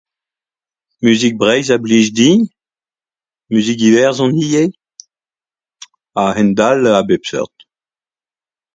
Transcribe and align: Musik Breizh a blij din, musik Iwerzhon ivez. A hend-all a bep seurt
Musik 1.03 1.33
Breizh 1.41 1.73
a 1.75 1.77
blij 1.83 2.07
din, 2.17 2.39
musik 3.51 3.79
Iwerzhon 3.87 4.31
ivez. 4.43 4.71
A 6.23 6.23
hend-all 6.37 6.81
a 6.99 7.01
bep 7.07 7.23
seurt 7.29 7.55